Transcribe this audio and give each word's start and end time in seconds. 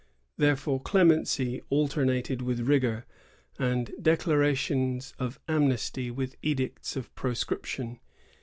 Therefore, 0.35 0.81
clemency 0.81 1.61
alternated 1.69 2.41
with 2.41 2.61
rigor, 2.61 3.05
and 3.59 3.91
declarations 4.01 5.13
of 5.19 5.39
amnesty 5.47 6.09
with 6.09 6.37
edicts 6.41 6.95
of 6.95 7.13
pro 7.13 7.35
scription. 7.35 7.99